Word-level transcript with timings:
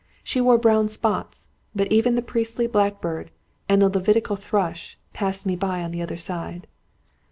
She 0.23 0.41
wore 0.41 0.57
brown 0.57 0.89
spots. 0.89 1.49
But 1.75 1.91
even 1.91 2.15
the 2.15 2.23
priestly 2.23 2.65
blackbird, 2.65 3.29
and 3.69 3.79
the 3.83 3.87
Levitical 3.87 4.35
thrush, 4.35 4.97
passed 5.13 5.45
me 5.45 5.55
by 5.55 5.83
on 5.83 5.91
the 5.91 6.01
other 6.01 6.17
side." 6.17 6.65